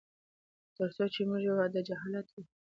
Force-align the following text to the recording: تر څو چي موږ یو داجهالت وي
تر 0.77 0.89
څو 0.95 1.03
چي 1.13 1.21
موږ 1.29 1.41
یو 1.47 1.55
داجهالت 1.73 2.27
وي 2.31 2.43